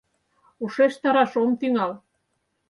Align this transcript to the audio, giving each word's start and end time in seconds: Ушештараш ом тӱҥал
Ушештараш 0.63 1.31
ом 1.41 1.51
тӱҥал 1.59 1.91